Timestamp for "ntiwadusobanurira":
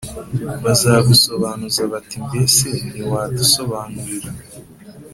2.89-4.31